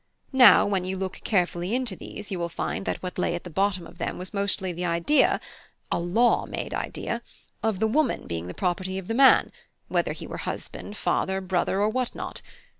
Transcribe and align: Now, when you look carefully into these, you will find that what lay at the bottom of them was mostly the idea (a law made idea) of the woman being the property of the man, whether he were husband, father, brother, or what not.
Now, 0.33 0.65
when 0.65 0.83
you 0.83 0.97
look 0.97 1.21
carefully 1.23 1.75
into 1.75 1.95
these, 1.95 2.31
you 2.31 2.39
will 2.39 2.49
find 2.49 2.87
that 2.87 3.03
what 3.03 3.19
lay 3.19 3.35
at 3.35 3.43
the 3.43 3.51
bottom 3.51 3.85
of 3.85 3.99
them 3.99 4.17
was 4.17 4.33
mostly 4.33 4.71
the 4.73 4.83
idea 4.83 5.39
(a 5.91 5.99
law 5.99 6.47
made 6.47 6.73
idea) 6.73 7.21
of 7.61 7.79
the 7.79 7.85
woman 7.85 8.25
being 8.25 8.47
the 8.47 8.55
property 8.55 8.97
of 8.97 9.07
the 9.07 9.13
man, 9.13 9.51
whether 9.89 10.13
he 10.13 10.25
were 10.25 10.37
husband, 10.37 10.97
father, 10.97 11.39
brother, 11.39 11.79
or 11.79 11.89
what 11.89 12.15
not. 12.15 12.41